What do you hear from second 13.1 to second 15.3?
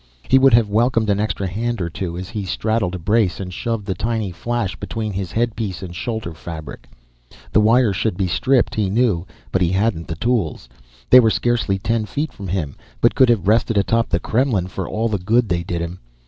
could have rested atop the Kremlin for all the